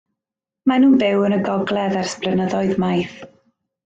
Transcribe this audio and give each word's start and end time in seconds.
Maen 0.69 0.83
nhw'n 0.85 0.95
byw 1.03 1.25
yn 1.27 1.35
y 1.37 1.39
gogledd 1.49 1.97
ers 2.01 2.15
blynyddoedd 2.23 2.73
maith. 2.85 3.15